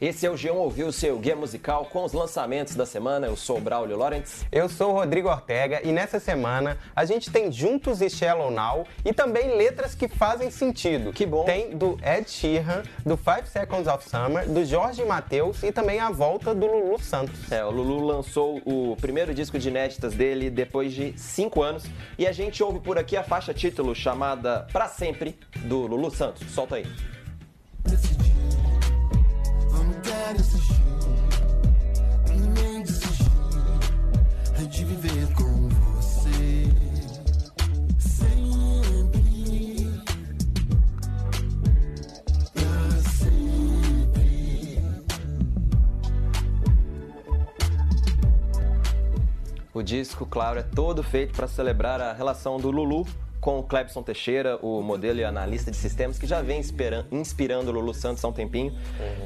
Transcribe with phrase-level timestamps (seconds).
[0.00, 3.26] Esse é o G1 Ouviu, seu guia musical com os lançamentos da semana.
[3.26, 4.46] Eu sou o Braulio Lawrence.
[4.50, 8.86] Eu sou o Rodrigo Ortega e nessa semana a gente tem Juntos e Shallow Now
[9.04, 11.12] e também letras que fazem sentido.
[11.12, 11.44] Que bom.
[11.44, 16.10] Tem do Ed Sheeran, do Five Seconds of Summer, do Jorge Mateus e também a
[16.10, 17.52] volta do Lulu Santos.
[17.52, 21.84] É, o Lulu lançou o primeiro disco de inéditas dele depois de cinco anos
[22.16, 26.50] e a gente ouve por aqui a faixa título chamada Pra Sempre, do Lulu Santos.
[26.50, 26.86] Solta aí.
[27.84, 28.19] Decidi,
[30.36, 30.80] esse jeito.
[32.54, 33.30] Nem desistir
[34.70, 36.68] de viver com você.
[37.98, 39.90] Sempre.
[42.52, 44.82] Pra sempre.
[49.72, 53.06] O disco, claro, é todo feito para celebrar a relação do Lulu
[53.40, 57.70] com o Clebson Teixeira, o modelo e analista de sistemas, que já vem inspira- inspirando
[57.70, 58.72] o Lulu Santos há um tempinho.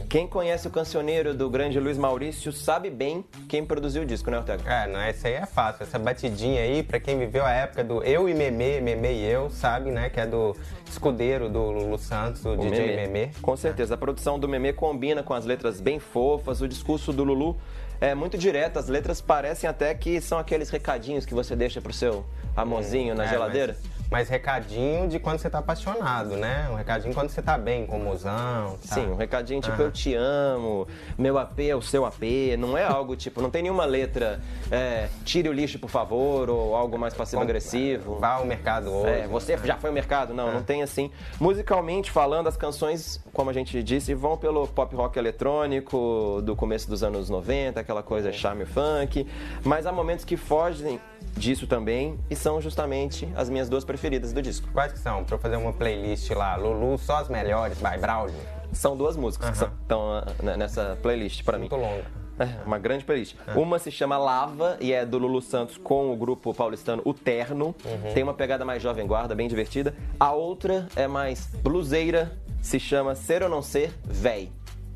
[0.09, 4.39] Quem conhece o cancioneiro do grande Luiz Maurício sabe bem quem produziu o disco, né,
[4.39, 4.63] Ortega?
[4.73, 5.83] É, não, essa aí é fácil.
[5.83, 9.51] Essa batidinha aí, pra quem viveu a época do Eu e Memê, Memê e Eu,
[9.51, 10.09] sabe, né?
[10.09, 10.55] Que é do
[10.89, 13.31] escudeiro do Lulu Santos, o, O DJ Memê.
[13.43, 13.95] Com certeza.
[13.95, 17.57] A produção do Memê combina com as letras bem fofas, o discurso do Lulu
[18.01, 21.93] é muito direto, as letras parecem até que são aqueles recadinhos que você deixa pro
[21.93, 22.25] seu
[22.57, 23.77] amorzinho na É, geladeira.
[23.83, 26.69] Mas, mas recadinho de quando você tá apaixonado, né?
[26.71, 28.79] Um recadinho quando você tá bem, com o mozão.
[28.89, 28.95] tá?
[28.95, 29.85] Sim, um recadinho tipo Aham.
[29.85, 30.87] eu te amo,
[31.19, 32.23] meu AP é o seu AP,
[32.59, 36.75] não é algo tipo, não tem nenhuma letra é, tire o lixo por favor ou
[36.75, 38.17] algo mais passivo-agressivo.
[38.19, 39.11] Vá ao mercado hoje.
[39.11, 40.35] É, você já foi ao mercado?
[40.35, 41.11] Não, não tem assim.
[41.41, 46.89] Musicalmente falando, as canções, como a gente disse, vão pelo pop rock eletrônico do começo
[46.89, 49.27] dos anos 90, aquela coisa charme funk,
[49.63, 51.01] mas há momentos que fogem
[51.37, 54.69] disso também e são justamente as minhas duas preferidas do disco.
[54.73, 55.23] Quais que são?
[55.25, 58.35] Pra eu fazer uma playlist lá, Lulu, só as melhores, by Braulio.
[58.73, 59.73] São duas músicas que Aham.
[59.83, 61.69] estão nessa playlist para mim.
[61.71, 62.05] Muito longa.
[62.37, 63.37] É, uma grande playlist.
[63.55, 67.73] Uma se chama Lava e é do Lulu Santos com o grupo paulistano O Terno.
[68.13, 69.95] Tem uma pegada mais jovem guarda, bem divertida.
[70.19, 74.51] A outra é mais bluseira, se chama Ser ou Não Ser, Véi.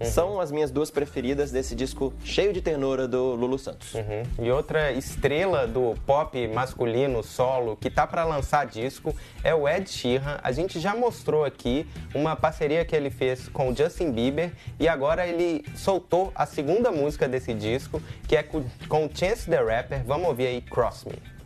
[0.05, 3.95] São as minhas duas preferidas desse disco cheio de ternura do Lulu Santos.
[3.95, 4.45] Uhum.
[4.47, 9.89] E outra estrela do pop masculino solo que tá pra lançar disco é o Ed
[9.91, 10.39] Sheeran.
[10.43, 14.89] A gente já mostrou aqui uma parceria que ele fez com o Justin Bieber e
[14.89, 20.05] agora ele soltou a segunda música desse disco, que é com Chance the Rapper.
[20.05, 21.38] Vamos ouvir aí Cross Me.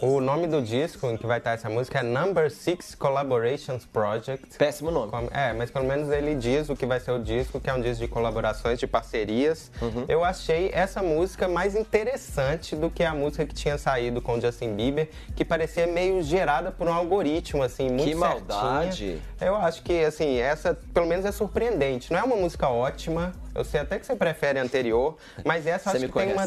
[0.00, 4.56] O nome do disco em que vai estar essa música é Number Six Collaborations Project.
[4.56, 5.10] Péssimo nome.
[5.32, 7.80] É, mas pelo menos ele diz o que vai ser o disco, que é um
[7.80, 9.70] disco de colaborações, de parcerias.
[10.08, 14.40] Eu achei essa música mais interessante do que a música que tinha saído com o
[14.40, 18.28] Justin Bieber, que parecia meio gerada por um algoritmo, assim, muito Que certinha.
[18.28, 19.22] maldade.
[19.40, 22.12] Eu acho que, assim, essa pelo menos é surpreendente.
[22.12, 25.90] Não é uma música ótima, eu sei até que você prefere a anterior, mas essa
[25.90, 26.46] Você acho me que tem uma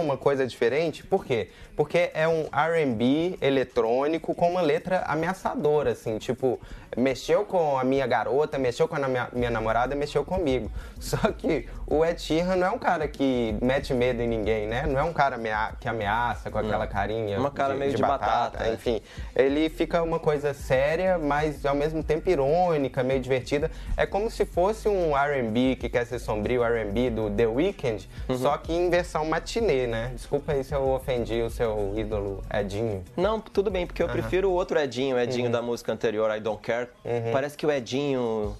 [0.00, 1.04] uma coisa diferente.
[1.04, 1.48] Por quê?
[1.76, 6.60] Porque é um R&B eletrônico com uma letra ameaçadora, assim, tipo,
[6.96, 10.70] mexeu com a minha garota, mexeu com a minha, minha namorada, mexeu comigo.
[11.00, 14.86] Só que o Ed Sheeran não é um cara que mete medo em ninguém, né?
[14.86, 15.36] Não é um cara
[15.80, 18.72] que ameaça com aquela carinha Uma cara meio de batata, é.
[18.72, 19.00] enfim.
[19.34, 23.70] Ele fica uma coisa séria, mas ao mesmo tempo irônica, meio divertida.
[23.96, 28.38] É como se fosse um R&B que quer ser sombrio, R&B do The Weeknd, Uhum.
[28.38, 30.10] só que em versão matinê, né?
[30.14, 33.04] Desculpa aí se eu ofendi o seu ídolo Edinho.
[33.14, 35.22] Não, tudo bem, porque eu prefiro o outro Edinho, o Uhum.
[35.24, 36.88] Edinho da música anterior, I Don't Care.
[37.30, 38.56] Parece que o Edinho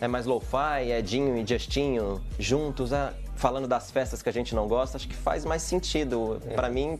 [0.00, 4.66] é mais lo-fi, Edinho e Justinho juntos, ah, falando das festas que a gente não
[4.66, 6.40] gosta, acho que faz mais sentido.
[6.48, 6.54] É.
[6.54, 6.98] Pra mim,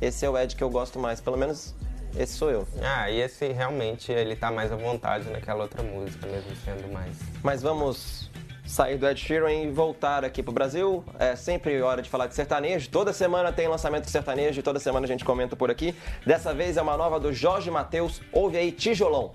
[0.00, 1.74] esse é o Ed que eu gosto mais, pelo menos
[2.16, 2.66] esse sou eu.
[2.82, 7.16] Ah, e esse realmente ele tá mais à vontade naquela outra música, mesmo sendo mais.
[7.42, 8.29] Mas vamos
[8.70, 11.04] sair do Ed Sheeran e voltar aqui pro Brasil.
[11.18, 12.88] É sempre hora de falar de sertanejo.
[12.88, 15.94] Toda semana tem lançamento de sertanejo e toda semana a gente comenta por aqui.
[16.24, 18.20] Dessa vez é uma nova do Jorge Matheus.
[18.32, 19.32] Ouve aí, Tijolão.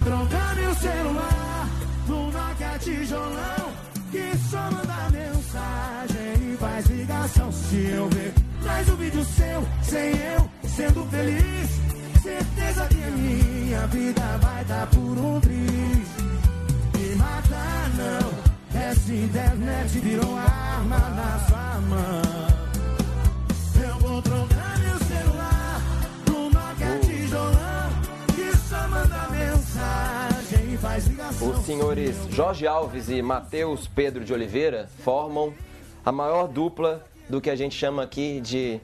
[0.00, 1.68] Trocar meu celular
[2.06, 3.72] no Nokia tijolão
[4.10, 8.32] Que só manda mensagem e faz ligação Se eu ver,
[8.62, 11.70] traz um vídeo seu, sem eu, sendo feliz
[12.22, 16.47] Certeza que a minha vida vai dar por um triz
[19.24, 22.22] Internet virou arma na sua mão.
[23.84, 25.80] Eu vou trocar meu celular
[26.30, 26.48] oh.
[28.32, 31.50] que só manda mensagem e faz ligação.
[31.50, 35.52] Os senhores Jorge Alves e Matheus Pedro de Oliveira formam
[36.04, 38.80] a maior dupla do que a gente chama aqui de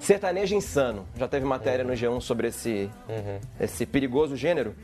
[0.00, 1.06] sertanejo insano.
[1.16, 3.38] Já teve matéria no G1 sobre esse, uhum.
[3.60, 4.74] esse perigoso gênero.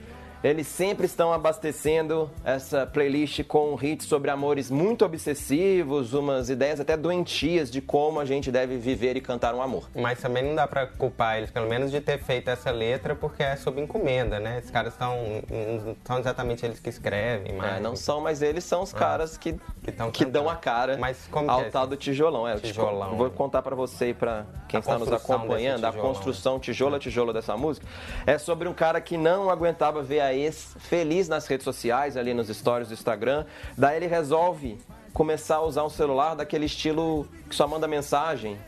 [0.44, 6.96] Eles sempre estão abastecendo essa playlist com hits sobre amores muito obsessivos, umas ideias até
[6.96, 9.88] doentias de como a gente deve viver e cantar um amor.
[9.94, 13.42] Mas também não dá pra culpar eles, pelo menos, de ter feito essa letra, porque
[13.42, 14.58] é sob encomenda, né?
[14.58, 14.94] Esses caras.
[15.00, 17.76] Não são exatamente eles que escrevem, mas.
[17.78, 20.96] É, não são, mas eles são os caras que, Que tão que dão a cara
[20.98, 22.46] Mas como que ao é tal do tijolão.
[22.46, 23.32] É, tijolão, con- vou né?
[23.36, 27.32] contar pra você e pra quem A está nos acompanhando, a construção tijolo a tijolo
[27.32, 27.86] dessa música.
[28.26, 32.32] É sobre um cara que não aguentava ver a ex feliz nas redes sociais, ali
[32.34, 33.44] nos stories do Instagram.
[33.76, 34.78] Daí ele resolve
[35.12, 38.58] começar a usar um celular daquele estilo que só manda mensagem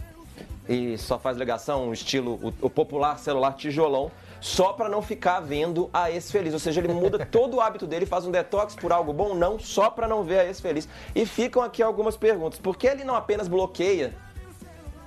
[0.69, 4.11] e só faz ligação, um estilo, o, o popular celular tijolão,
[4.41, 6.53] só para não ficar vendo a ex feliz.
[6.53, 9.59] Ou seja, ele muda todo o hábito dele, faz um detox por algo bom, não,
[9.59, 10.89] só para não ver a ex feliz.
[11.15, 12.59] E ficam aqui algumas perguntas.
[12.59, 14.15] Por que ele não apenas bloqueia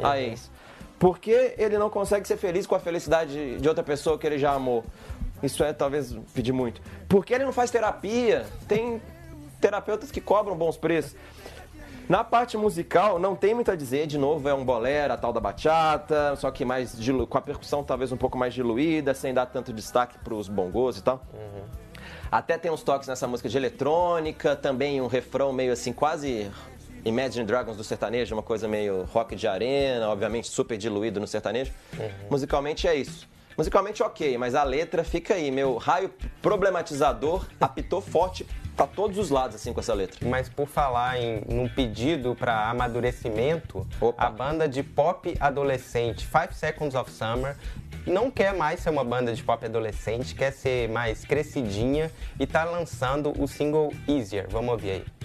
[0.01, 0.50] a ex?
[0.97, 4.38] Por que ele não consegue ser feliz com a felicidade de outra pessoa que ele
[4.38, 4.83] já amou?
[5.43, 6.81] Isso é talvez pedir muito.
[7.09, 8.45] Por que ele não faz terapia?
[8.67, 9.01] Tem
[9.59, 11.15] terapeutas que cobram bons preços.
[12.09, 15.31] Na parte musical, não tem muito a dizer, de novo, é um bolero, a tal
[15.31, 19.33] da bachata, só que mais dilu- com a percussão talvez um pouco mais diluída, sem
[19.33, 21.23] dar tanto destaque para os bongos e tal.
[22.29, 26.51] Até tem uns toques nessa música de eletrônica, também um refrão meio assim, quase
[27.05, 31.71] Imagine Dragons do sertanejo, uma coisa meio rock de arena, obviamente super diluído no sertanejo.
[32.29, 33.27] Musicalmente é isso.
[33.61, 36.11] Musicalmente ok, mas a letra fica aí, meu raio
[36.41, 38.43] problematizador apitou forte
[38.75, 40.27] pra todos os lados assim com essa letra.
[40.27, 44.25] Mas por falar em num pedido para amadurecimento, Opa.
[44.25, 47.55] a banda de pop adolescente Five Seconds of Summer
[48.07, 52.63] não quer mais ser uma banda de pop adolescente, quer ser mais crescidinha e tá
[52.63, 54.47] lançando o single Easier.
[54.49, 55.20] Vamos ouvir aí.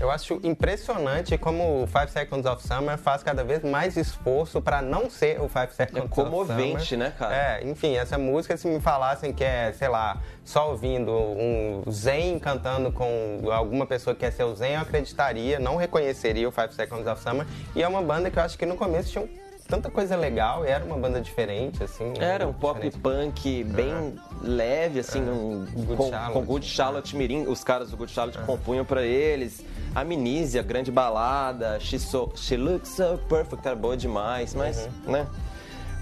[0.00, 4.82] Eu acho impressionante como o Five Seconds of Summer faz cada vez mais esforço para
[4.82, 7.08] não ser o Five Seconds É of comovente, Summer.
[7.08, 7.34] né, cara?
[7.34, 12.38] É, enfim, essa música, se me falassem que é, sei lá, só ouvindo um Zen
[12.38, 16.74] cantando com alguma pessoa que quer ser o Zen, eu acreditaria, não reconheceria o Five
[16.74, 17.46] Seconds of Summer.
[17.74, 19.28] E é uma banda que eu acho que no começo tinha
[19.68, 22.12] tanta coisa legal, e era uma banda diferente, assim.
[22.18, 23.00] Era um pop diferente.
[23.02, 26.32] punk bem leve, assim, um, Good com, Charlotte.
[26.32, 29.64] com Good Charlotte Mirim, os caras do Good Charlotte compunham pra eles.
[29.94, 35.26] A Minísia, grande balada, She, so, She Looks So Perfect, era boa demais, mas, né?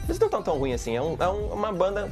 [0.05, 2.11] Eles não estão tão ruim assim, é, um- é um- uma banda.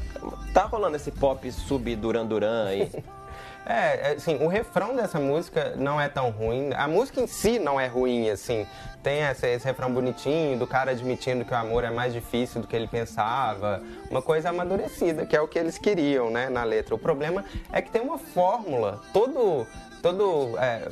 [0.55, 2.91] Tá rolando esse pop sub Duran Duran aí.
[3.66, 6.70] É, é, assim, o refrão dessa música não é tão ruim.
[6.74, 8.66] A música em si não é ruim, assim.
[9.02, 12.66] Tem essa- esse refrão bonitinho do cara admitindo que o amor é mais difícil do
[12.66, 13.82] que ele pensava.
[14.10, 16.94] Uma coisa amadurecida, que é o que eles queriam, né, na letra.
[16.94, 19.00] O problema é que tem uma fórmula.
[19.12, 19.66] Todo,
[20.00, 20.88] todo é,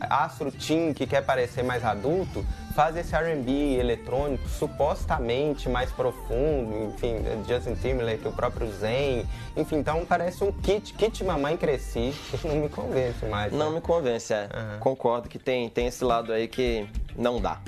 [0.00, 7.16] astro teen que quer parecer mais adulto faz esse R&B eletrônico supostamente mais profundo, enfim,
[7.48, 12.68] Justin Timberlake, o próprio Zen, enfim, então parece um kit, kit mamãe cresci, não me
[12.68, 13.52] convence mais.
[13.52, 13.76] Não né?
[13.76, 14.48] me convence, é.
[14.78, 16.86] Concordo que tem, tem esse lado aí que
[17.16, 17.58] não dá.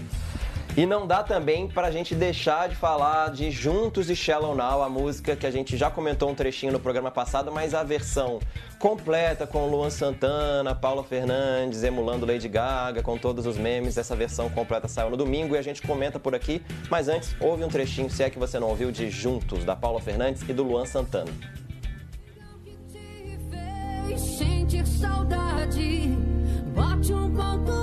[0.80, 4.88] E não dá também pra gente deixar de falar de Juntos e Shallow Now, a
[4.88, 8.40] música que a gente já comentou um trechinho no programa passado, mas a versão
[8.78, 14.49] completa com Luan Santana, Paula Fernandes, emulando Lady Gaga, com todos os memes, essa versão
[14.49, 16.62] completa saiu no domingo e a gente comenta por aqui.
[16.88, 20.00] Mas antes, ouve um trechinho, se é que você não ouviu, de Juntos, da Paula
[20.00, 21.30] Fernandes e do Luan Santana.
[24.16, 26.16] sentir saudade.
[27.12, 27.79] Um ponto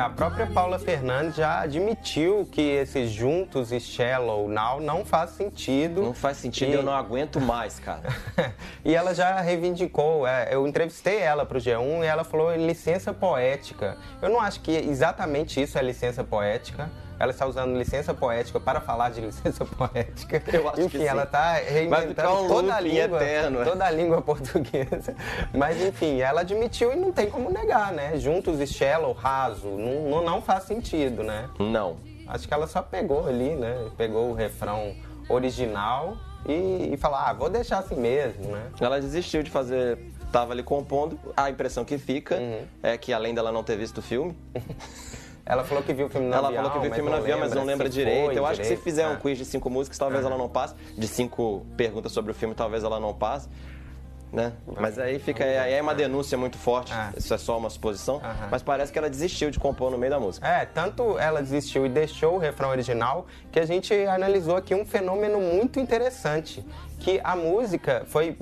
[0.00, 6.02] a própria Paula Fernandes já admitiu que esses juntos e Shallow Now não faz sentido.
[6.02, 8.08] Não faz sentido, E- eu não aguento mais, cara.
[8.82, 13.12] e ela já reivindicou, é, eu entrevistei ela pro G1 e ela falou em licença
[13.12, 13.98] poética.
[14.22, 16.90] Eu não acho que exatamente isso é licença poética.
[17.20, 20.42] Ela está usando licença poética para falar de licença poética.
[20.50, 21.04] Eu acho que enfim, sim.
[21.04, 23.64] ela está reinventando um toda a língua, eterno, é.
[23.64, 25.14] toda a língua portuguesa.
[25.52, 28.18] Mas enfim, ela admitiu e não tem como negar, né?
[28.18, 31.50] Juntos e shallow, raso, não, não, faz sentido, né?
[31.58, 31.98] Não.
[32.26, 33.90] Acho que ela só pegou ali, né?
[33.98, 34.94] Pegou o refrão
[35.28, 38.62] original e, e falou, ah, vou deixar assim mesmo, né?
[38.80, 39.98] Ela desistiu de fazer.
[40.32, 41.18] Tava ali compondo.
[41.36, 42.62] A impressão que fica Uhum.
[42.82, 44.34] é que, além dela não ter visto o filme,
[45.50, 47.16] Ela falou que viu o filme no ela avião, falou que viu o filme no
[47.16, 48.32] avião, mas não lembra direito.
[48.32, 48.84] Eu acho que se direito.
[48.84, 49.16] fizer um Ah.
[49.16, 50.76] quiz de cinco músicas, talvez ela não passe.
[50.96, 53.48] De cinco perguntas sobre o filme, talvez ela não passe.
[54.32, 54.52] Né?
[54.78, 55.42] Mas aí fica.
[55.42, 56.92] Aí é uma denúncia muito forte.
[56.94, 57.12] Ah.
[57.16, 58.18] Isso é só uma suposição.
[58.22, 58.48] Aham.
[58.48, 60.46] Mas parece que ela desistiu de compor no meio da música.
[60.46, 64.86] É, tanto ela desistiu e deixou o refrão original que a gente analisou aqui um
[64.86, 66.64] fenômeno muito interessante,
[67.00, 68.36] que a música foi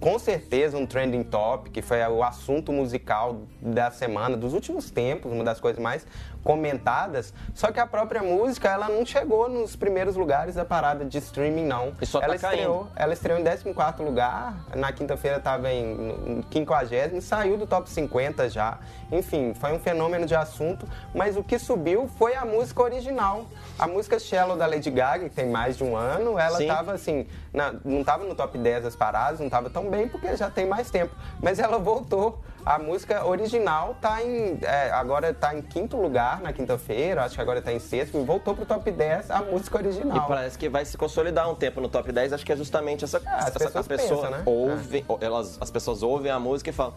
[0.00, 5.44] com certeza um trending topic, foi o assunto musical da semana, dos últimos tempos, uma
[5.44, 6.06] das coisas mais
[6.42, 11.18] comentadas, só que a própria música, ela não chegou nos primeiros lugares da parada de
[11.18, 11.92] streaming não.
[12.00, 12.54] E só tá ela caindo.
[12.60, 17.90] estreou, ela estreou em 14º lugar, na quinta-feira estava em 50 e saiu do top
[17.90, 18.78] 50 já.
[19.10, 23.46] Enfim, foi um fenômeno de assunto, mas o que subiu foi a música original.
[23.76, 27.26] A música Shallow da Lady Gaga, que tem mais de um ano, ela estava assim,
[27.52, 30.66] na- não estava no top 10 das paradas, não estava tão bem porque já tem
[30.66, 32.38] mais tempo, mas ela voltou.
[32.64, 37.40] A música original tá em, é, agora está em quinto lugar na quinta-feira, acho que
[37.40, 40.26] agora está em sexto, e voltou pro top 10 a música E original.
[40.26, 42.32] parece que vai se consolidar um tempo no top 10.
[42.32, 43.22] Acho que é justamente essa.
[43.24, 44.42] Ah, as essa- pessoas a pessoa pensam, né?
[44.44, 46.94] ouve, ou elas, as pessoas ouvem a música e falam.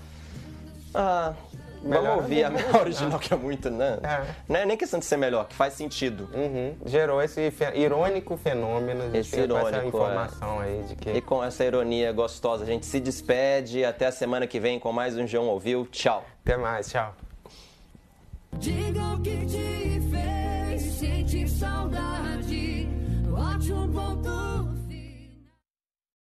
[0.96, 1.34] Ah,
[1.82, 4.00] Melhor vamos ouvir a a minha original, que é muito, né?
[4.04, 4.26] É.
[4.48, 6.30] Não é nem questão de ser melhor, que faz sentido.
[6.34, 6.76] Uhum.
[6.86, 9.04] Gerou esse fe- irônico fenômeno.
[9.12, 11.10] Gente Esse com essa irônico, informação aí de que.
[11.12, 13.86] E com essa ironia gostosa, a gente se despede.
[13.86, 15.88] Até a semana que vem com mais um João Ouviu.
[15.92, 16.26] Tchau.
[16.44, 17.16] Até mais, tchau.
[18.58, 22.88] Diga o que te fez sentir saudade.
[23.72, 24.30] Um ponto